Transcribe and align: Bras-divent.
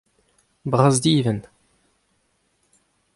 Bras-divent. 0.71 1.43